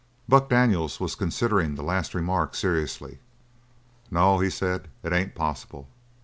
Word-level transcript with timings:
Buck 0.27 0.49
Daniels 0.49 0.99
was 0.99 1.13
considering 1.13 1.75
the 1.75 1.83
last 1.83 2.15
remark 2.15 2.55
seriously. 2.55 3.19
"No," 4.09 4.39
he 4.39 4.49
said, 4.49 4.87
"it 5.03 5.13
ain't 5.13 5.35
possible. 5.35 5.89